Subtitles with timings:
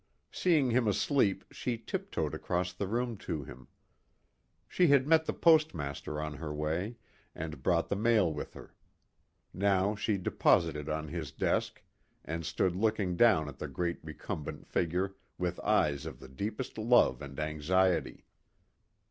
[0.31, 3.67] Seeing him asleep she tiptoed across the room to him.
[4.67, 6.95] She had met the postmaster on her way,
[7.35, 8.73] and brought the mail with her.
[9.53, 11.83] Now she deposited it on his desk
[12.25, 17.21] and stood looking down at the great recumbent figure with eyes of the deepest love
[17.21, 18.25] and anxiety.